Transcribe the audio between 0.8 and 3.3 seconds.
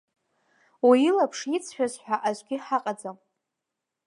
Уи илаԥш иҵшәаз ҳәа аӡәгьы ҳаҟаӡам.